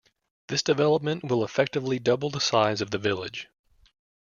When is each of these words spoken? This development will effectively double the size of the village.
This 0.47 0.63
development 0.63 1.23
will 1.23 1.43
effectively 1.43 1.99
double 1.99 2.31
the 2.31 2.41
size 2.41 2.81
of 2.81 2.89
the 2.89 2.97
village. 2.97 3.49